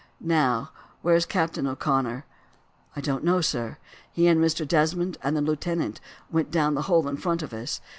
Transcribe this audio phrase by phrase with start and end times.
[0.19, 0.71] Now,
[1.03, 2.25] where's Captain O'Connor?"
[2.95, 3.77] "I don't know, sir.
[4.11, 4.67] He and Mr.
[4.67, 7.81] Desmond and the lieutenant went down the hole in front of us.